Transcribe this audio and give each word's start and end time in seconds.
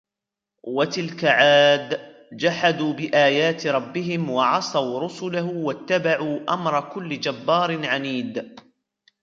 وتلك 0.63 1.25
عاد 1.25 2.01
جحدوا 2.33 2.93
بآيات 2.93 3.67
ربهم 3.67 4.29
وعصوا 4.29 4.99
رسله 4.99 5.43
واتبعوا 5.43 6.53
أمر 6.53 6.89
كل 6.93 7.19
جبار 7.19 7.87
عنيد 7.87 8.55